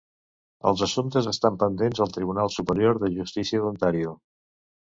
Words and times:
Els 0.69 0.79
assumptes 0.85 1.27
estan 1.33 1.59
pendents 1.65 2.01
al 2.05 2.15
Tribunal 2.17 2.51
Superior 2.57 3.03
de 3.05 3.13
Justícia 3.19 3.63
d'Ontario. 3.67 4.19